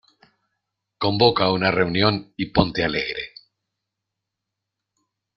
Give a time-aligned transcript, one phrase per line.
[0.97, 3.35] Convoca una reunión y ponte alegre.